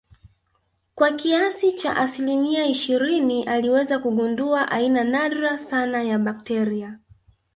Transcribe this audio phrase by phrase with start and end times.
[0.95, 6.99] kwa kiasi cha asilimia ishirini aliweza kugundua aina nadra sana ya bakteria